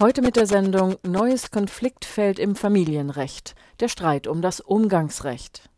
[0.00, 3.56] Heute mit der Sendung Neues Konfliktfeld im Familienrecht.
[3.80, 5.68] Der Streit um das Umgangsrecht.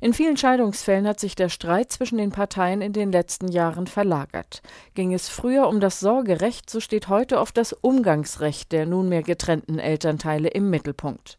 [0.00, 4.62] In vielen Scheidungsfällen hat sich der Streit zwischen den Parteien in den letzten Jahren verlagert.
[4.94, 9.78] Ging es früher um das Sorgerecht, so steht heute oft das Umgangsrecht der nunmehr getrennten
[9.78, 11.38] Elternteile im Mittelpunkt.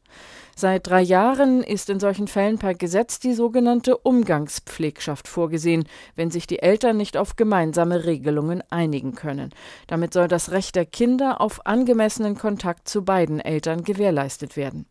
[0.60, 6.48] Seit drei Jahren ist in solchen Fällen per Gesetz die sogenannte Umgangspflegschaft vorgesehen, wenn sich
[6.48, 9.52] die Eltern nicht auf gemeinsame Regelungen einigen können.
[9.86, 14.88] Damit soll das Recht der Kinder auf angemessenen Kontakt zu beiden Eltern gewährleistet werden.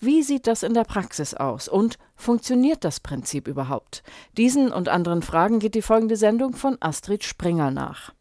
[0.00, 4.02] Wie sieht das in der Praxis aus und funktioniert das Prinzip überhaupt?
[4.36, 8.12] Diesen und anderen Fragen geht die folgende Sendung von Astrid Springer nach.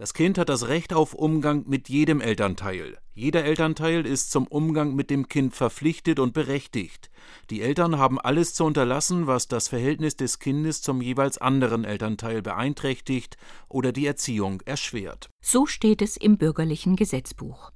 [0.00, 2.96] Das Kind hat das Recht auf Umgang mit jedem Elternteil.
[3.12, 7.10] Jeder Elternteil ist zum Umgang mit dem Kind verpflichtet und berechtigt.
[7.50, 12.40] Die Eltern haben alles zu unterlassen, was das Verhältnis des Kindes zum jeweils anderen Elternteil
[12.40, 13.36] beeinträchtigt
[13.68, 15.28] oder die Erziehung erschwert.
[15.42, 17.70] So steht es im bürgerlichen Gesetzbuch.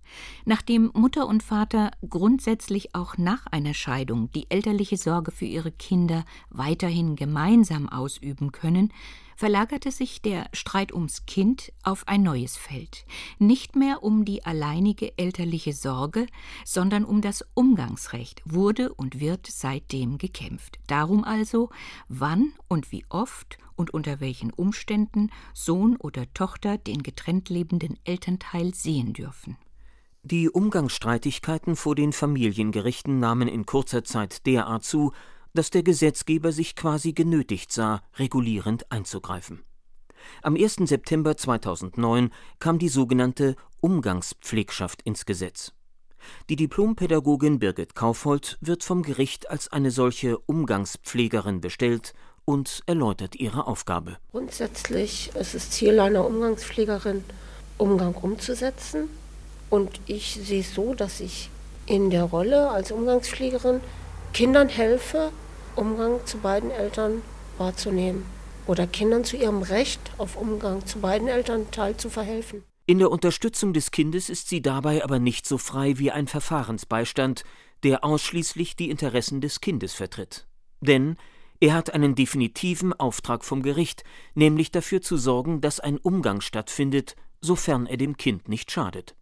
[0.47, 6.25] Nachdem Mutter und Vater grundsätzlich auch nach einer Scheidung die elterliche Sorge für ihre Kinder
[6.49, 8.95] weiterhin gemeinsam ausüben können,
[9.37, 13.05] verlagerte sich der Streit ums Kind auf ein neues Feld,
[13.39, 16.27] nicht mehr um die alleinige elterliche Sorge,
[16.65, 20.79] sondern um das Umgangsrecht wurde und wird seitdem gekämpft.
[20.87, 21.71] Darum also,
[22.09, 28.75] wann und wie oft und unter welchen Umständen Sohn oder Tochter den getrennt lebenden Elternteil
[28.75, 29.57] sehen dürfen.
[30.23, 35.13] Die Umgangsstreitigkeiten vor den Familiengerichten nahmen in kurzer Zeit derart zu,
[35.55, 39.63] dass der Gesetzgeber sich quasi genötigt sah, regulierend einzugreifen.
[40.43, 40.77] Am 1.
[40.85, 45.73] September 2009 kam die sogenannte Umgangspflegschaft ins Gesetz.
[46.49, 52.15] Die Diplompädagogin Birgit Kaufhold wird vom Gericht als eine solche Umgangspflegerin bestellt
[52.47, 54.17] und erläutert ihre Aufgabe.
[54.33, 57.25] Grundsätzlich ist es Ziel einer Umgangspflegerin,
[57.79, 59.09] Umgang umzusetzen.
[59.71, 61.51] Und ich sehe es so, dass ich
[61.87, 63.81] in der Rolle als Umgangspflegerin
[64.33, 65.31] Kindern helfe,
[65.77, 67.23] Umgang zu beiden Eltern
[67.59, 68.25] wahrzunehmen
[68.67, 72.63] oder Kindern zu ihrem Recht auf Umgang zu beiden Elternteil zu verhelfen.
[72.87, 77.45] In der Unterstützung des Kindes ist sie dabei aber nicht so frei wie ein Verfahrensbeistand,
[77.83, 80.47] der ausschließlich die Interessen des Kindes vertritt.
[80.81, 81.17] Denn
[81.61, 87.17] er hat einen definitiven Auftrag vom Gericht, nämlich dafür zu sorgen, dass ein Umgang stattfindet,
[87.41, 89.17] sofern er dem Kind nicht schadet.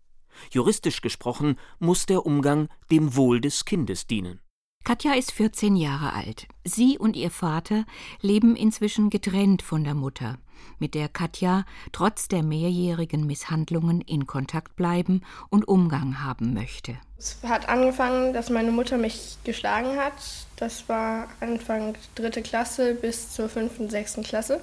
[0.50, 4.40] Juristisch gesprochen muss der Umgang dem Wohl des Kindes dienen.
[4.84, 6.48] Katja ist 14 Jahre alt.
[6.64, 7.84] Sie und ihr Vater
[8.20, 10.38] leben inzwischen getrennt von der Mutter,
[10.80, 16.96] mit der Katja trotz der mehrjährigen Misshandlungen in Kontakt bleiben und Umgang haben möchte.
[17.16, 20.14] Es hat angefangen, dass meine Mutter mich geschlagen hat.
[20.56, 24.60] Das war Anfang dritte Klasse bis zur fünften, sechsten Klasse.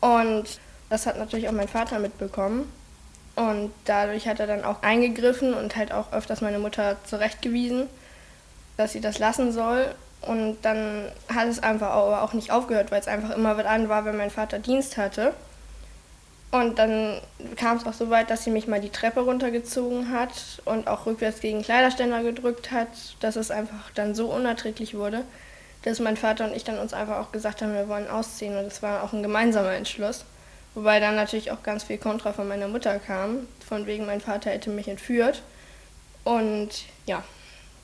[0.00, 0.58] Und
[0.90, 2.64] das hat natürlich auch mein Vater mitbekommen.
[3.36, 7.86] Und dadurch hat er dann auch eingegriffen und halt auch öfters meine Mutter zurechtgewiesen
[8.76, 9.94] dass sie das lassen soll.
[10.22, 14.04] Und dann hat es einfach auch nicht aufgehört, weil es einfach immer wieder an war,
[14.04, 15.34] wenn mein Vater Dienst hatte.
[16.52, 17.20] Und dann
[17.56, 21.06] kam es auch so weit, dass sie mich mal die Treppe runtergezogen hat und auch
[21.06, 22.88] rückwärts gegen Kleiderständer gedrückt hat,
[23.20, 25.24] dass es einfach dann so unerträglich wurde,
[25.82, 28.56] dass mein Vater und ich dann uns einfach auch gesagt haben, wir wollen ausziehen.
[28.56, 30.26] Und das war auch ein gemeinsamer Entschluss.
[30.74, 34.50] Wobei dann natürlich auch ganz viel Kontra von meiner Mutter kam, von wegen mein Vater
[34.50, 35.42] hätte mich entführt.
[36.22, 36.68] Und
[37.06, 37.24] ja,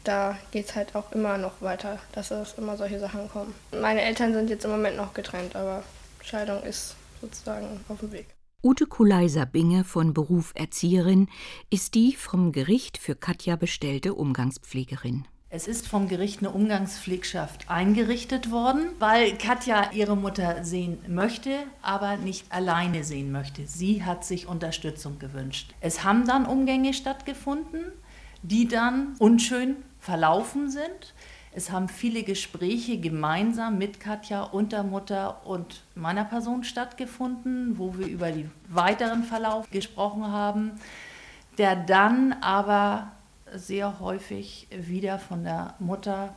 [0.09, 3.55] da geht es halt auch immer noch weiter, dass es immer solche Sachen kommen.
[3.79, 5.85] Meine Eltern sind jetzt im Moment noch getrennt, aber
[6.23, 8.27] Scheidung ist sozusagen auf dem Weg.
[8.63, 11.29] Ute Kulaiser-Binge von Beruf Erzieherin
[11.71, 15.29] ist die vom Gericht für Katja bestellte Umgangspflegerin.
[15.51, 22.17] Es ist vom Gericht eine Umgangspflegschaft eingerichtet worden, weil Katja ihre Mutter sehen möchte, aber
[22.17, 23.67] nicht alleine sehen möchte.
[23.67, 25.75] Sie hat sich Unterstützung gewünscht.
[25.81, 27.93] Es haben dann Umgänge stattgefunden,
[28.43, 31.15] die dann unschön verlaufen sind.
[31.53, 37.97] Es haben viele Gespräche gemeinsam mit Katja und der Mutter und meiner Person stattgefunden, wo
[37.97, 40.73] wir über den weiteren Verlauf gesprochen haben,
[41.57, 43.13] der dann aber
[43.55, 46.35] sehr häufig wieder von der Mutter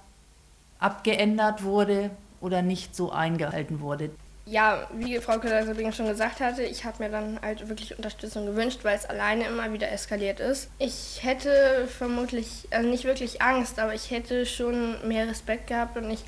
[0.80, 2.10] abgeändert wurde
[2.40, 4.12] oder nicht so eingehalten wurde
[4.46, 8.80] ja, wie Frau Köhler-Sabine schon gesagt hatte, ich habe mir dann halt wirklich Unterstützung gewünscht,
[8.84, 10.70] weil es alleine immer wieder eskaliert ist.
[10.80, 16.10] Ich hätte vermutlich, also nicht wirklich Angst, aber ich hätte schon mehr Respekt gehabt und
[16.10, 16.24] ich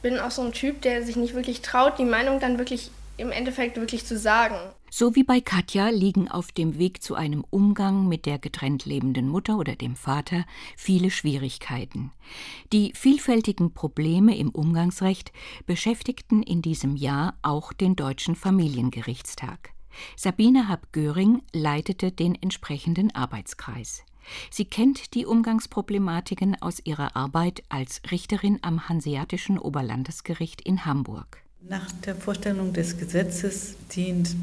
[0.00, 3.32] bin auch so ein Typ, der sich nicht wirklich traut, die Meinung dann wirklich im
[3.32, 4.56] Endeffekt wirklich zu sagen.
[4.96, 9.28] So wie bei Katja liegen auf dem Weg zu einem Umgang mit der getrennt lebenden
[9.28, 10.44] Mutter oder dem Vater
[10.76, 12.12] viele Schwierigkeiten.
[12.72, 15.32] Die vielfältigen Probleme im Umgangsrecht
[15.66, 19.70] beschäftigten in diesem Jahr auch den Deutschen Familiengerichtstag.
[20.14, 24.04] Sabine Happ-Göring leitete den entsprechenden Arbeitskreis.
[24.48, 31.42] Sie kennt die Umgangsproblematiken aus ihrer Arbeit als Richterin am Hanseatischen Oberlandesgericht in Hamburg.
[31.68, 34.36] Nach der Vorstellung des Gesetzes dient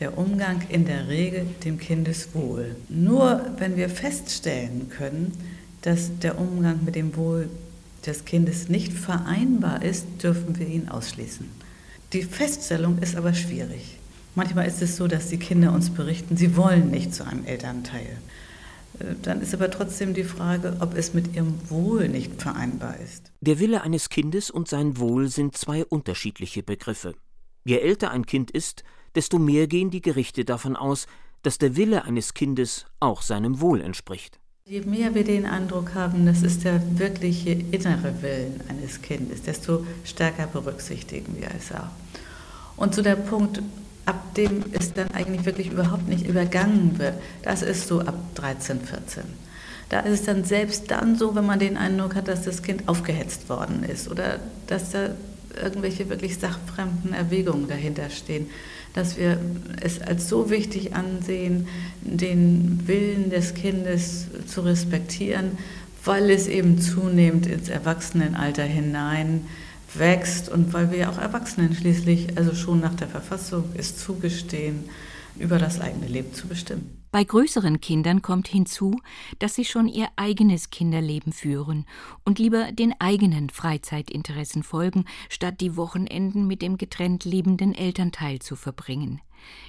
[0.00, 2.76] der Umgang in der Regel dem Kindeswohl.
[2.88, 5.32] Nur wenn wir feststellen können,
[5.82, 7.48] dass der Umgang mit dem Wohl
[8.06, 11.48] des Kindes nicht vereinbar ist, dürfen wir ihn ausschließen.
[12.12, 13.98] Die Feststellung ist aber schwierig.
[14.34, 18.18] Manchmal ist es so, dass die Kinder uns berichten, sie wollen nicht zu einem Elternteil.
[19.00, 23.32] Äh, dann ist aber trotzdem die Frage, ob es mit ihrem Wohl nicht vereinbar ist.
[23.40, 27.14] Der Wille eines Kindes und sein Wohl sind zwei unterschiedliche Begriffe.
[27.64, 31.06] Je älter ein Kind ist, desto mehr gehen die Gerichte davon aus,
[31.42, 34.38] dass der Wille eines Kindes auch seinem Wohl entspricht.
[34.64, 39.86] Je mehr wir den Eindruck haben, das ist der wirkliche innere Willen eines Kindes, desto
[40.04, 41.88] stärker berücksichtigen wir es auch.
[42.76, 43.62] Und zu der Punkt,
[44.04, 48.80] ab dem es dann eigentlich wirklich überhaupt nicht übergangen wird, das ist so ab 13,
[48.80, 49.24] 14.
[49.88, 52.88] Da ist es dann selbst dann so, wenn man den Eindruck hat, dass das Kind
[52.88, 55.10] aufgehetzt worden ist oder dass da
[55.62, 58.46] irgendwelche wirklich sachfremden Erwägungen dahinter stehen
[58.94, 59.38] dass wir
[59.80, 61.68] es als so wichtig ansehen,
[62.02, 65.58] den Willen des Kindes zu respektieren,
[66.04, 69.42] weil es eben zunehmend ins Erwachsenenalter hinein
[69.94, 74.84] wächst und weil wir auch Erwachsenen schließlich, also schon nach der Verfassung, es zugestehen,
[75.38, 76.97] über das eigene Leben zu bestimmen.
[77.10, 79.00] Bei größeren Kindern kommt hinzu,
[79.38, 81.86] dass sie schon ihr eigenes Kinderleben führen
[82.24, 88.56] und lieber den eigenen Freizeitinteressen folgen, statt die Wochenenden mit dem getrennt lebenden Elternteil zu
[88.56, 89.22] verbringen.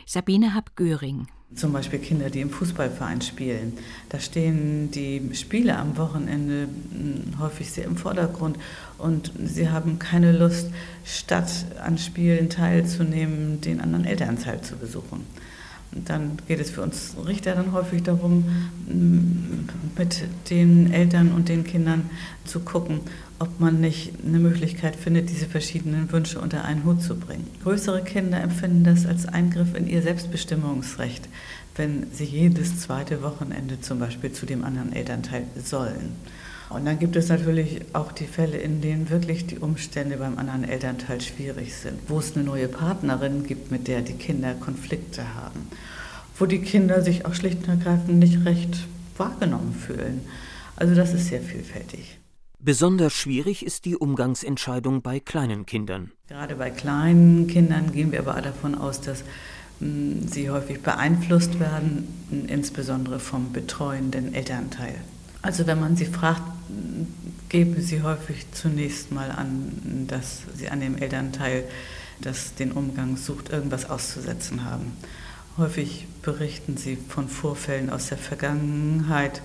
[0.06, 1.28] Sabine Happ-Göring.
[1.56, 3.78] Zum Beispiel Kinder, die im Fußballverein spielen.
[4.10, 8.58] Da stehen die Spiele am Wochenende hm, häufig sehr im Vordergrund
[8.98, 10.70] und sie haben keine Lust,
[11.06, 11.50] statt
[11.82, 15.26] an Spielen teilzunehmen, den anderen Elternteil zu besuchen
[15.92, 18.46] dann geht es für uns Richter dann häufig darum,
[19.98, 22.10] mit den Eltern und den Kindern
[22.46, 23.02] zu gucken,
[23.40, 27.48] ob man nicht eine Möglichkeit findet, diese verschiedenen Wünsche unter einen Hut zu bringen.
[27.64, 31.28] Größere Kinder empfinden das als Eingriff in ihr Selbstbestimmungsrecht,
[31.76, 36.12] wenn sie jedes zweite Wochenende zum Beispiel zu dem anderen Elternteil sollen.
[36.70, 40.64] Und dann gibt es natürlich auch die Fälle, in denen wirklich die Umstände beim anderen
[40.64, 45.68] Elternteil schwierig sind, wo es eine neue Partnerin gibt, mit der die Kinder Konflikte haben,
[46.38, 48.86] wo die Kinder sich auch schlicht und ergreifend nicht recht
[49.18, 50.22] wahrgenommen fühlen.
[50.76, 52.20] Also das ist sehr vielfältig.
[52.60, 56.12] Besonders schwierig ist die Umgangsentscheidung bei kleinen Kindern.
[56.28, 59.24] Gerade bei kleinen Kindern gehen wir aber davon aus, dass
[59.80, 62.08] hm, sie häufig beeinflusst werden,
[62.48, 64.96] insbesondere vom betreuenden Elternteil.
[65.42, 66.42] Also wenn man sie fragt,
[67.48, 71.64] geben sie häufig zunächst mal an, dass sie an dem Elternteil,
[72.22, 74.94] das den Umgang sucht, irgendwas auszusetzen haben.
[75.58, 79.42] Häufig berichten sie von Vorfällen aus der Vergangenheit,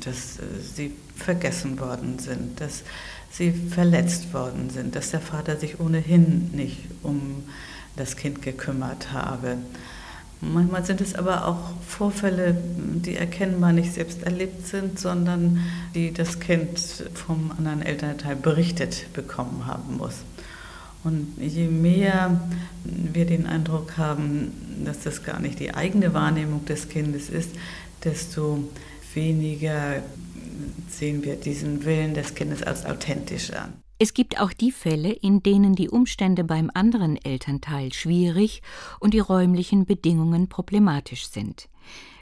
[0.00, 0.42] dass äh,
[0.74, 2.82] sie vergessen worden sind, dass
[3.30, 7.44] sie verletzt worden sind, dass der Vater sich ohnehin nicht um
[7.96, 9.56] das Kind gekümmert habe.
[10.44, 15.60] Manchmal sind es aber auch Vorfälle, die erkennbar nicht selbst erlebt sind, sondern
[15.94, 20.16] die das Kind vom anderen Elternteil berichtet bekommen haben muss.
[21.04, 22.40] Und je mehr
[22.82, 27.50] wir den Eindruck haben, dass das gar nicht die eigene Wahrnehmung des Kindes ist,
[28.02, 28.68] desto
[29.14, 30.02] weniger
[30.88, 33.74] sehen wir diesen Willen des Kindes als authentisch an.
[34.02, 38.60] Es gibt auch die Fälle, in denen die Umstände beim anderen Elternteil schwierig
[38.98, 41.68] und die räumlichen Bedingungen problematisch sind.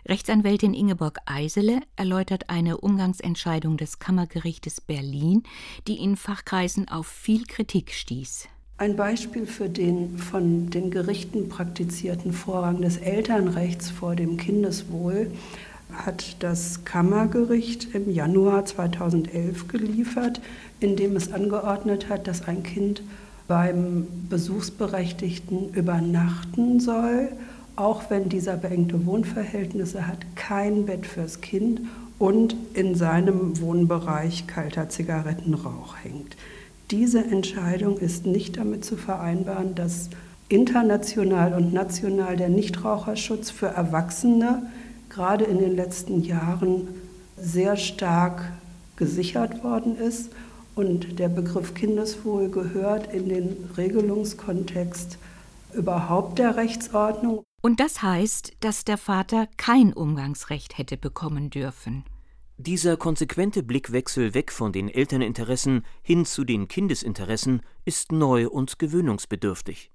[0.06, 5.42] Rechtsanwältin Ingeborg Eisele erläutert eine Umgangsentscheidung des Kammergerichtes Berlin,
[5.88, 8.48] die in Fachkreisen auf viel Kritik stieß.
[8.76, 15.30] Ein Beispiel für den von den Gerichten praktizierten Vorrang des Elternrechts vor dem Kindeswohl
[15.92, 20.40] hat das Kammergericht im Januar 2011 geliefert,
[20.80, 23.02] indem es angeordnet hat, dass ein Kind
[23.48, 27.28] beim Besuchsberechtigten übernachten soll,
[27.76, 31.80] auch wenn dieser beengte Wohnverhältnisse hat, kein Bett fürs Kind
[32.18, 36.36] und in seinem Wohnbereich kalter Zigarettenrauch hängt.
[36.90, 40.10] Diese Entscheidung ist nicht damit zu vereinbaren, dass
[40.48, 44.62] international und national der Nichtraucherschutz für Erwachsene
[45.10, 46.88] gerade in den letzten Jahren
[47.36, 48.52] sehr stark
[48.96, 50.30] gesichert worden ist
[50.74, 55.18] und der Begriff Kindeswohl gehört in den Regelungskontext
[55.74, 57.42] überhaupt der Rechtsordnung.
[57.62, 62.04] Und das heißt, dass der Vater kein Umgangsrecht hätte bekommen dürfen.
[62.56, 69.90] Dieser konsequente Blickwechsel weg von den Elterninteressen hin zu den Kindesinteressen ist neu und gewöhnungsbedürftig.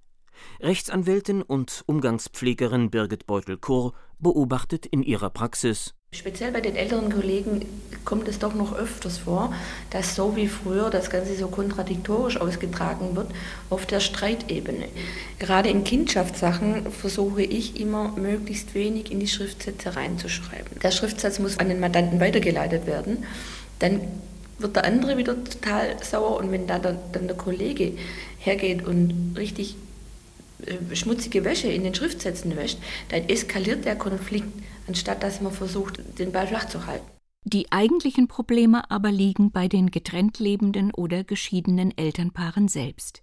[0.59, 7.65] Rechtsanwältin und Umgangspflegerin Birgit Beutel-Kurr beobachtet in ihrer Praxis Speziell bei den älteren Kollegen
[8.05, 9.53] kommt es doch noch öfters vor,
[9.89, 13.27] dass so wie früher das Ganze so kontradiktorisch ausgetragen wird
[13.69, 14.87] auf der Streitebene.
[15.39, 20.79] Gerade in Kindschaftssachen versuche ich immer möglichst wenig in die Schriftsätze reinzuschreiben.
[20.81, 23.25] Der Schriftsatz muss an den Mandanten weitergeleitet werden.
[23.79, 23.99] Dann
[24.57, 27.91] wird der andere wieder total sauer und wenn da dann der Kollege
[28.39, 29.75] hergeht und richtig
[30.93, 32.79] schmutzige Wäsche in den Schriftsätzen wäscht,
[33.09, 34.51] dann eskaliert der Konflikt
[34.87, 37.05] anstatt dass man versucht, den Ball flach zu halten.
[37.43, 43.21] Die eigentlichen Probleme aber liegen bei den getrennt lebenden oder geschiedenen Elternpaaren selbst.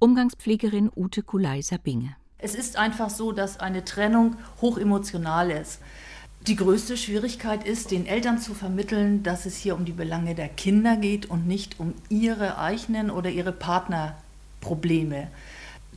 [0.00, 2.16] Umgangspflegerin Ute Kulei-Sabinge.
[2.38, 5.78] Es ist einfach so, dass eine Trennung hochemotional ist.
[6.48, 10.48] Die größte Schwierigkeit ist, den Eltern zu vermitteln, dass es hier um die Belange der
[10.48, 15.28] Kinder geht und nicht um ihre eigenen oder ihre Partnerprobleme.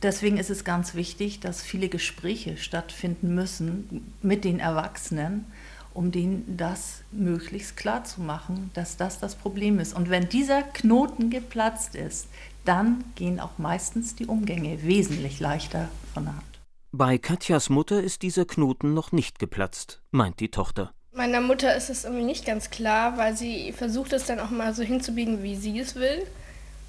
[0.02, 5.46] Deswegen ist es ganz wichtig, dass viele Gespräche stattfinden müssen mit den Erwachsenen,
[5.94, 9.96] um denen das möglichst klar zu machen, dass das das Problem ist.
[9.96, 12.28] Und wenn dieser Knoten geplatzt ist,
[12.66, 16.44] dann gehen auch meistens die Umgänge wesentlich leichter von der Hand.
[16.92, 20.92] Bei Katjas Mutter ist dieser Knoten noch nicht geplatzt, meint die Tochter.
[21.12, 24.74] Meiner Mutter ist es irgendwie nicht ganz klar, weil sie versucht es dann auch mal
[24.74, 26.26] so hinzubiegen, wie sie es will.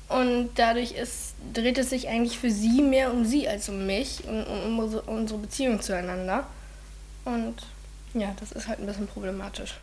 [0.09, 4.23] Und dadurch ist, dreht es sich eigentlich für sie mehr um sie als um mich
[4.25, 6.47] und um unsere, unsere Beziehung zueinander.
[7.25, 7.55] Und
[8.13, 9.79] ja, das ist halt ein bisschen problematisch.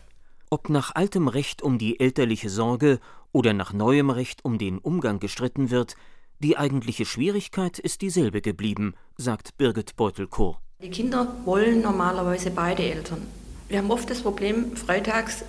[0.51, 3.01] Ob nach altem Recht um die elterliche Sorge
[3.33, 5.97] oder nach neuem Recht um den Umgang gestritten wird,
[6.39, 10.59] die eigentliche Schwierigkeit ist dieselbe geblieben, sagt Birgit Beutel-Kohr.
[10.83, 13.23] Die Kinder wollen normalerweise beide Eltern.
[13.69, 15.45] Wir haben oft das Problem, freitags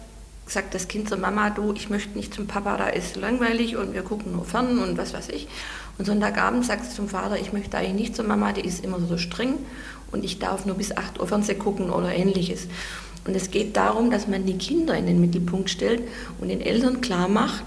[0.47, 3.93] sagt das Kind zur Mama, du, ich möchte nicht zum Papa, da ist langweilig und
[3.93, 5.47] wir gucken nur fern und was weiß ich.
[5.97, 8.99] Und Sonntagabend sagt es zum Vater, ich möchte eigentlich nicht zur Mama, die ist immer
[8.99, 9.55] so streng
[10.11, 12.67] und ich darf nur bis 8 Uhr Fernsehen gucken oder ähnliches.
[13.25, 16.03] Und es geht darum, dass man die Kinder in den Mittelpunkt stellt
[16.39, 17.63] und den Eltern klar macht,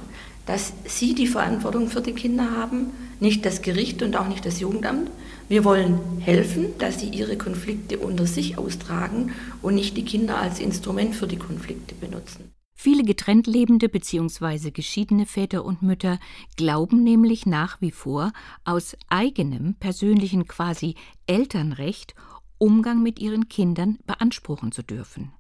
[0.47, 4.61] dass sie die Verantwortung für die Kinder haben, nicht das Gericht und auch nicht das
[4.61, 5.11] Jugendamt.
[5.49, 10.61] Wir wollen helfen, dass sie ihre Konflikte unter sich austragen und nicht die Kinder als
[10.61, 12.51] Instrument für die Konflikte benutzen.
[12.81, 14.71] Viele getrennt lebende bzw.
[14.71, 16.21] geschiedene Väter und Mütter
[16.57, 18.33] glauben nämlich nach wie vor,
[18.65, 20.95] aus eigenem persönlichen quasi
[21.27, 22.15] Elternrecht
[22.57, 25.33] Umgang mit ihren Kindern beanspruchen zu dürfen.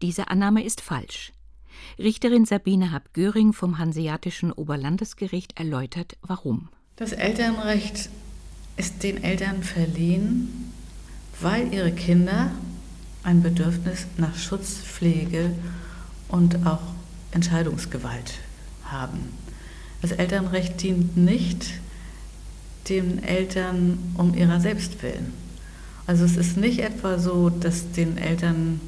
[0.00, 1.34] Diese Annahme ist falsch.
[1.98, 6.70] Richterin Sabine Happ-Göring vom Hanseatischen Oberlandesgericht erläutert, warum.
[6.96, 8.08] Das Elternrecht
[8.78, 10.72] ist den Eltern verliehen,
[11.38, 12.50] weil ihre Kinder
[13.24, 15.54] ein Bedürfnis nach Schutzpflege
[16.28, 16.80] und auch
[17.32, 18.34] Entscheidungsgewalt
[18.84, 19.32] haben.
[20.00, 21.70] Das Elternrecht dient nicht
[22.88, 25.32] den Eltern um ihrer selbst willen.
[26.06, 28.80] Also es ist nicht etwa so, dass den Eltern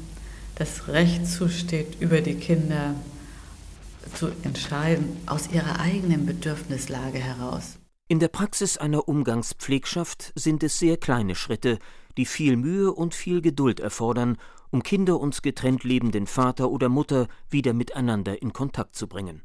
[0.55, 2.95] das Recht zusteht, über die Kinder
[4.15, 7.77] zu entscheiden, aus ihrer eigenen Bedürfnislage heraus.
[8.07, 11.79] In der Praxis einer Umgangspflegschaft sind es sehr kleine Schritte,
[12.17, 14.37] die viel Mühe und viel Geduld erfordern,
[14.71, 19.43] um Kinder und getrennt lebenden Vater oder Mutter wieder miteinander in Kontakt zu bringen.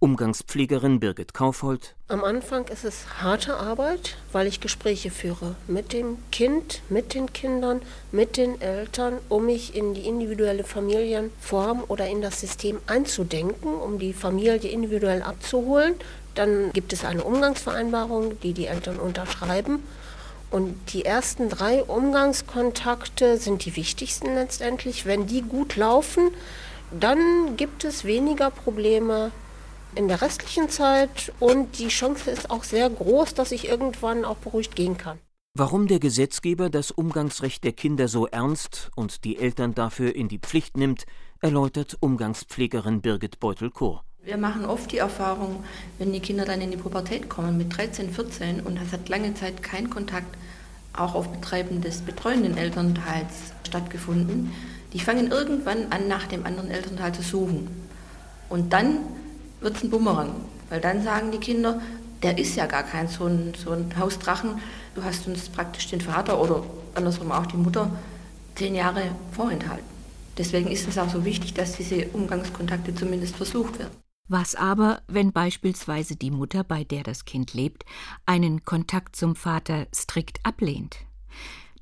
[0.00, 1.94] Umgangspflegerin Birgit Kaufhold.
[2.08, 7.32] Am Anfang ist es harte Arbeit, weil ich Gespräche führe mit dem Kind, mit den
[7.32, 7.80] Kindern,
[8.10, 13.98] mit den Eltern, um mich in die individuelle Familienform oder in das System einzudenken, um
[13.98, 15.94] die Familie individuell abzuholen.
[16.34, 19.84] Dann gibt es eine Umgangsvereinbarung, die die Eltern unterschreiben.
[20.54, 25.04] Und die ersten drei Umgangskontakte sind die wichtigsten letztendlich.
[25.04, 26.30] Wenn die gut laufen,
[26.92, 29.32] dann gibt es weniger Probleme
[29.96, 34.36] in der restlichen Zeit und die Chance ist auch sehr groß, dass ich irgendwann auch
[34.36, 35.18] beruhigt gehen kann.
[35.54, 40.38] Warum der Gesetzgeber das Umgangsrecht der Kinder so ernst und die Eltern dafür in die
[40.38, 41.04] Pflicht nimmt,
[41.40, 44.04] erläutert Umgangspflegerin Birgit Beutel-Kohr.
[44.24, 45.64] Wir machen oft die Erfahrung,
[45.98, 49.34] wenn die Kinder dann in die Pubertät kommen mit 13, 14 und es hat lange
[49.34, 50.34] Zeit kein Kontakt
[50.94, 54.52] auch auf Betreiben des betreuenden Elternteils stattgefunden,
[54.94, 57.68] die fangen irgendwann an, nach dem anderen Elternteil zu suchen.
[58.48, 59.00] Und dann
[59.60, 60.30] wird es ein Bumerang,
[60.70, 61.82] weil dann sagen die Kinder,
[62.22, 64.58] der ist ja gar kein so ein, so ein Hausdrachen,
[64.94, 66.62] du hast uns praktisch den Vater oder
[66.94, 67.90] andersrum auch die Mutter
[68.54, 69.02] zehn Jahre
[69.32, 69.84] vorenthalten.
[70.38, 74.03] Deswegen ist es auch so wichtig, dass diese Umgangskontakte zumindest versucht werden.
[74.26, 77.84] Was aber, wenn beispielsweise die Mutter, bei der das Kind lebt,
[78.24, 80.96] einen Kontakt zum Vater strikt ablehnt?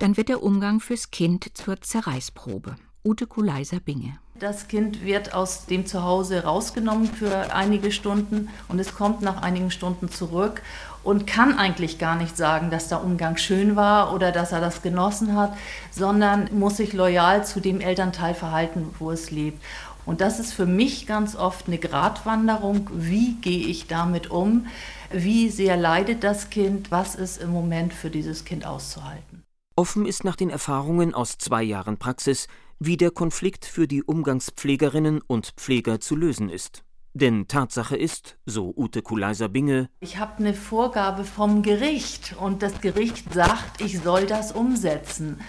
[0.01, 2.75] Dann wird der Umgang fürs Kind zur Zerreißprobe.
[3.05, 8.95] Ute Kuleiser Binge Das Kind wird aus dem Zuhause rausgenommen für einige Stunden und es
[8.95, 10.63] kommt nach einigen Stunden zurück
[11.05, 14.83] und kann eigentlich gar nicht sagen, dass der Umgang schön war oder dass er das
[14.83, 15.57] genossen hat,
[15.91, 19.61] sondern muss sich loyal zu dem Elternteil verhalten, wo es lebt.
[20.05, 22.91] Und das ist für mich ganz oft eine Gratwanderung.
[22.93, 24.67] Wie gehe ich damit um?
[25.13, 26.91] Wie sehr leidet das Kind?
[26.91, 29.45] Was ist im Moment für dieses Kind auszuhalten?
[29.77, 32.47] Offen ist nach den Erfahrungen aus zwei Jahren Praxis,
[32.79, 36.85] wie der Konflikt für die Umgangspflegerinnen und Pfleger zu lösen ist.
[37.15, 43.35] Denn Tatsache ist, so Ute Kuleiser-Binge, ich habe eine Vorgabe vom Gericht und das Gericht
[43.35, 45.41] sagt, ich soll das umsetzen.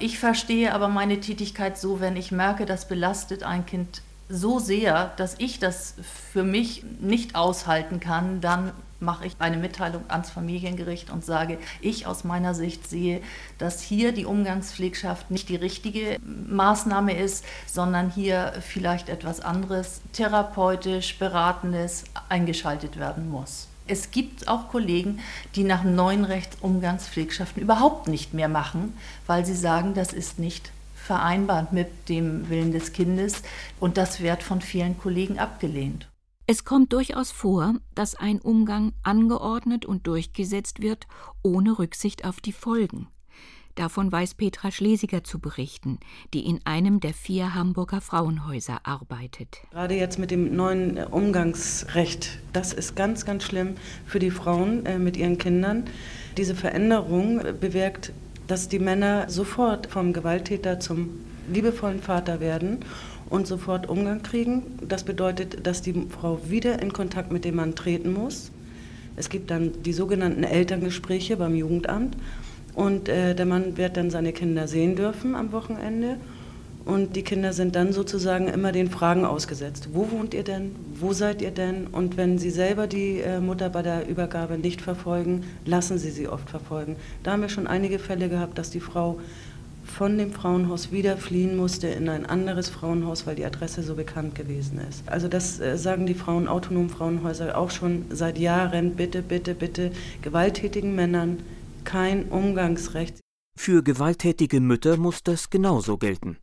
[0.00, 5.12] Ich verstehe aber meine Tätigkeit so, wenn ich merke, das belastet ein Kind so sehr,
[5.16, 5.94] dass ich das
[6.32, 8.72] für mich nicht aushalten kann, dann
[9.02, 13.20] mache ich eine Mitteilung ans Familiengericht und sage, ich aus meiner Sicht sehe,
[13.58, 21.18] dass hier die Umgangspflegschaft nicht die richtige Maßnahme ist, sondern hier vielleicht etwas anderes, therapeutisch,
[21.18, 23.68] beratendes eingeschaltet werden muss.
[23.88, 25.18] Es gibt auch Kollegen,
[25.56, 31.66] die nach neuen Rechtsumgangspflegschaften überhaupt nicht mehr machen, weil sie sagen, das ist nicht vereinbar
[31.72, 33.42] mit dem Willen des Kindes
[33.80, 36.06] und das wird von vielen Kollegen abgelehnt.
[36.46, 41.06] Es kommt durchaus vor, dass ein Umgang angeordnet und durchgesetzt wird,
[41.42, 43.08] ohne Rücksicht auf die Folgen.
[43.74, 45.98] Davon weiß Petra Schlesiger zu berichten,
[46.34, 49.62] die in einem der vier Hamburger Frauenhäuser arbeitet.
[49.70, 54.98] Gerade jetzt mit dem neuen Umgangsrecht, das ist ganz, ganz schlimm für die Frauen äh,
[54.98, 55.84] mit ihren Kindern.
[56.36, 58.12] Diese Veränderung bewirkt
[58.46, 61.20] dass die Männer sofort vom Gewalttäter zum
[61.50, 62.80] liebevollen Vater werden
[63.32, 64.62] und sofort Umgang kriegen.
[64.86, 68.52] Das bedeutet, dass die Frau wieder in Kontakt mit dem Mann treten muss.
[69.16, 72.16] Es gibt dann die sogenannten Elterngespräche beim Jugendamt
[72.74, 76.18] und äh, der Mann wird dann seine Kinder sehen dürfen am Wochenende
[76.84, 79.90] und die Kinder sind dann sozusagen immer den Fragen ausgesetzt.
[79.92, 80.74] Wo wohnt ihr denn?
[80.98, 81.86] Wo seid ihr denn?
[81.86, 86.28] Und wenn sie selber die äh, Mutter bei der Übergabe nicht verfolgen, lassen sie sie
[86.28, 86.96] oft verfolgen.
[87.22, 89.20] Da haben wir schon einige Fälle gehabt, dass die Frau
[89.92, 94.34] von dem Frauenhaus wieder fliehen musste in ein anderes Frauenhaus, weil die Adresse so bekannt
[94.34, 95.06] gewesen ist.
[95.06, 98.96] Also das äh, sagen die Frauen autonomen Frauenhäuser auch schon seit Jahren.
[98.96, 101.42] Bitte, bitte, bitte gewalttätigen Männern
[101.84, 103.20] kein Umgangsrecht.
[103.56, 106.38] Für gewalttätige Mütter muss das genauso gelten.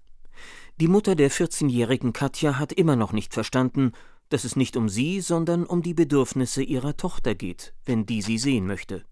[0.79, 3.93] Die Mutter der 14-jährigen Katja hat immer noch nicht verstanden,
[4.29, 8.37] dass es nicht um sie, sondern um die Bedürfnisse ihrer Tochter geht, wenn die sie
[8.37, 9.03] sehen möchte.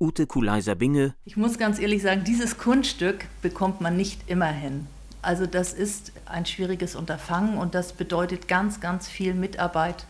[0.00, 1.14] Ute Kuleiser-Binge.
[1.26, 4.86] Ich muss ganz ehrlich sagen, dieses Kunststück bekommt man nicht immer hin.
[5.20, 10.06] Also das ist ein schwieriges Unterfangen und das bedeutet ganz, ganz viel Mitarbeit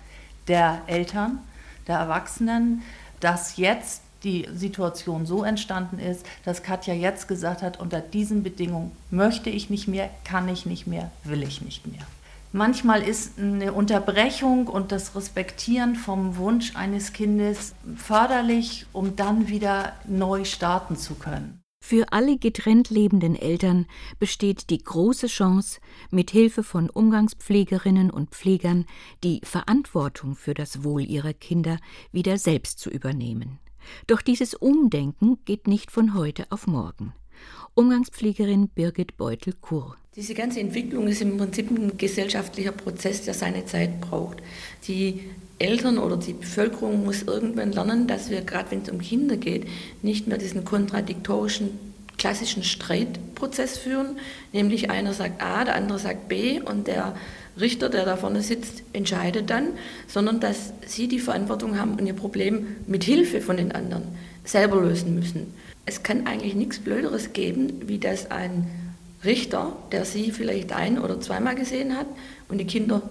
[0.46, 1.40] der Eltern,
[1.88, 2.82] der Erwachsenen,
[3.18, 8.92] dass jetzt die Situation so entstanden ist, dass Katja jetzt gesagt hat, unter diesen Bedingungen
[9.10, 12.06] möchte ich nicht mehr, kann ich nicht mehr, will ich nicht mehr.
[12.52, 19.92] Manchmal ist eine Unterbrechung und das Respektieren vom Wunsch eines Kindes förderlich, um dann wieder
[20.08, 21.62] neu starten zu können.
[21.82, 23.86] Für alle getrennt lebenden Eltern
[24.18, 28.84] besteht die große Chance, mit Hilfe von Umgangspflegerinnen und Pflegern
[29.24, 31.78] die Verantwortung für das Wohl ihrer Kinder
[32.12, 33.60] wieder selbst zu übernehmen.
[34.06, 37.14] Doch dieses Umdenken geht nicht von heute auf morgen.
[37.74, 39.96] Umgangspflegerin Birgit Beutel-Kurr.
[40.16, 44.38] Diese ganze Entwicklung ist im Prinzip ein gesellschaftlicher Prozess, der seine Zeit braucht.
[44.88, 45.20] Die
[45.60, 49.68] Eltern oder die Bevölkerung muss irgendwann lernen, dass wir, gerade wenn es um Kinder geht,
[50.02, 51.78] nicht mehr diesen kontradiktorischen
[52.18, 54.18] klassischen Streitprozess führen,
[54.52, 57.16] nämlich einer sagt A, der andere sagt B und der
[57.58, 59.68] Richter, der da vorne sitzt, entscheidet dann,
[60.06, 64.02] sondern dass sie die Verantwortung haben und ihr Problem mit Hilfe von den anderen
[64.44, 65.54] selber lösen müssen.
[65.90, 68.70] Es kann eigentlich nichts Blöderes geben, wie dass ein
[69.24, 72.06] Richter, der sie vielleicht ein- oder zweimal gesehen hat
[72.48, 73.02] und die Kinder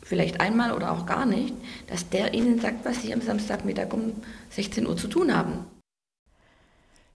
[0.00, 1.52] vielleicht einmal oder auch gar nicht,
[1.88, 4.12] dass der ihnen sagt, was sie am Samstagmittag um
[4.50, 5.66] 16 Uhr zu tun haben.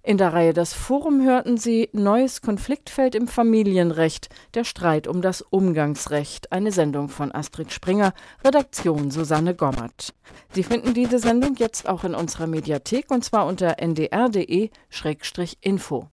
[0.09, 5.43] In der Reihe Das Forum hörten Sie Neues Konfliktfeld im Familienrecht, der Streit um das
[5.43, 10.15] Umgangsrecht, eine Sendung von Astrid Springer, Redaktion Susanne Gommert.
[10.51, 14.67] Sie finden diese Sendung jetzt auch in unserer Mediathek und zwar unter ndr.de-info.